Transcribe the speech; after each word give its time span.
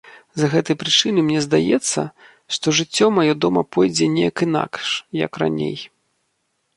З 0.39 0.45
гэтай 0.51 0.75
прычыны 0.83 1.19
мне 1.25 1.39
здаецца, 1.45 2.01
што 2.57 2.67
жыццё 2.79 3.09
маё 3.17 3.33
дома 3.45 3.61
пойдзе 3.77 4.05
нейк 4.15 4.37
інакш, 4.47 4.89
як 5.25 5.31
раней. 5.43 5.77